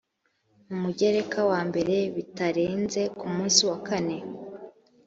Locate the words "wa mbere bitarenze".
1.51-3.01